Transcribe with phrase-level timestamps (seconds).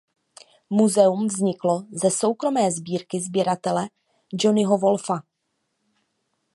[0.77, 3.87] Muzeum vzniklo ze soukromé sbírky sběratele
[4.43, 5.17] Johnnyho Wolfa.